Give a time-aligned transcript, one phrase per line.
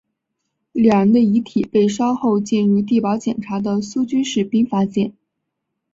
[0.71, 5.13] 两人的遗体被稍后进入地堡检查的苏军士兵发现。